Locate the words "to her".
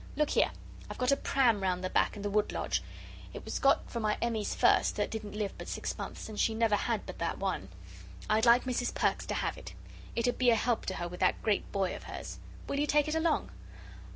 10.87-11.07